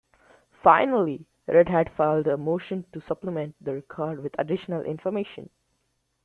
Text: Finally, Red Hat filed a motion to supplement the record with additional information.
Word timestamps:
Finally, 0.63 1.27
Red 1.45 1.69
Hat 1.69 1.95
filed 1.95 2.25
a 2.25 2.35
motion 2.35 2.85
to 2.91 3.01
supplement 3.07 3.53
the 3.63 3.75
record 3.75 4.23
with 4.23 4.33
additional 4.39 4.81
information. 4.81 5.51